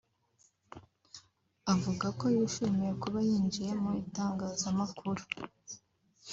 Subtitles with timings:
[1.73, 5.21] avuga ko yishimiye kuba yinjiye mu itangazamakuru